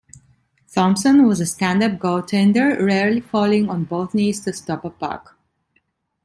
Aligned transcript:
Thompson 0.73 1.27
was 1.27 1.39
a 1.41 1.45
stand-up 1.45 1.99
goaltender, 1.99 2.83
rarely 2.83 3.21
falling 3.21 3.69
on 3.69 3.83
both 3.83 4.15
knees 4.15 4.43
to 4.45 4.51
stop 4.51 4.83
a 4.83 4.89
puck. 4.89 5.37